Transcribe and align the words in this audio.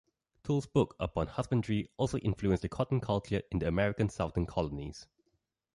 Tull's 0.41 0.65
book 0.65 0.95
upon 0.99 1.27
husbandry 1.27 1.91
also 1.95 2.17
influenced 2.17 2.63
the 2.63 2.69
cotton 2.69 2.99
culture 3.01 3.43
in 3.51 3.59
the 3.59 3.67
American 3.67 4.09
Southern 4.09 4.47
Colonies. 4.47 5.05